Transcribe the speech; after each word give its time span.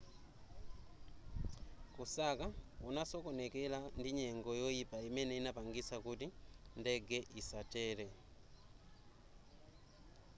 kusaka 1.95 2.45
kunasokonekera 2.83 3.77
ndi 3.99 4.09
nyengo 4.17 4.49
yoyipa 4.61 4.97
imene 5.09 5.33
inapangitsa 5.35 5.95
kuti 6.05 6.25
ndege 6.79 7.17
isatere 7.41 8.05